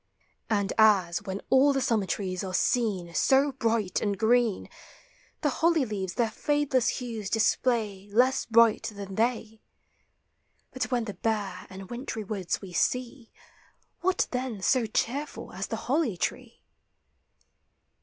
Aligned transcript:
And 0.49 0.73
as, 0.79 1.21
when 1.21 1.41
all 1.51 1.73
the 1.73 1.79
summer 1.79 2.07
trees 2.07 2.43
are 2.43 2.55
seen 2.55 3.13
So 3.13 3.51
bright 3.51 4.01
and 4.01 4.17
green, 4.17 4.63
TREEH: 4.63 4.71
FLOWERS: 4.71 5.41
PLANTS. 5.53 5.59
223 5.59 5.69
The 5.69 5.77
holly 5.89 5.99
leaves 5.99 6.13
their 6.15 6.31
fadeless 6.31 6.89
hues 6.97 7.29
display 7.29 8.09
Less 8.11 8.45
bright 8.47 8.91
than 8.95 9.13
they; 9.13 9.61
But 10.71 10.89
when 10.89 11.03
the 11.05 11.13
bare 11.13 11.67
and 11.69 11.91
wintry 11.91 12.23
woods 12.23 12.59
we 12.63 12.73
see, 12.73 13.31
What 13.99 14.25
then 14.31 14.63
so 14.63 14.87
cheerful 14.87 15.53
as 15.53 15.67
the 15.67 15.75
holly 15.85 16.17
tree? 16.17 16.63